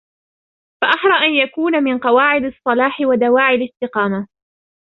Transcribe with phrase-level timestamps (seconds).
[0.81, 4.27] فَأَحْرَى أَنْ يَكُونَ مِنْ قَوَاعِدِ الصَّلَاحِ وَدَوَاعِي الِاسْتِقَامَةِ